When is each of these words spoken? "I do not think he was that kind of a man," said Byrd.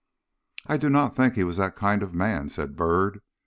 "I 0.65 0.77
do 0.77 0.89
not 0.89 1.15
think 1.15 1.35
he 1.35 1.43
was 1.43 1.57
that 1.57 1.75
kind 1.75 2.01
of 2.01 2.09
a 2.09 2.15
man," 2.17 2.49
said 2.49 2.75
Byrd. 2.75 3.21